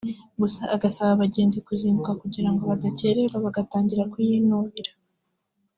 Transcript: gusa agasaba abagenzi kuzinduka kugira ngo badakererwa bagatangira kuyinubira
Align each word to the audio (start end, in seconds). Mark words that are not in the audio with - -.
gusa 0.41 0.61
agasaba 0.75 1.11
abagenzi 1.13 1.57
kuzinduka 1.65 2.11
kugira 2.21 2.49
ngo 2.51 2.61
badakererwa 2.71 3.37
bagatangira 3.45 4.03
kuyinubira 4.13 4.91